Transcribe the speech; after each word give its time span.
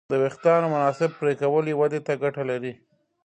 د 0.11 0.13
وېښتیانو 0.21 0.71
مناسب 0.75 1.09
پرېکول 1.19 1.65
یې 1.69 1.75
ودې 1.79 1.99
ته 2.07 2.13
ګټه 2.23 2.43
لري. 2.51 2.73